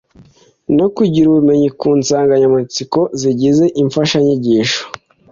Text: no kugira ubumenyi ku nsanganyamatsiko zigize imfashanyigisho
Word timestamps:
no 0.77 0.87
kugira 0.95 1.25
ubumenyi 1.27 1.69
ku 1.79 1.87
nsanganyamatsiko 1.99 2.99
zigize 3.19 3.65
imfashanyigisho 3.81 4.81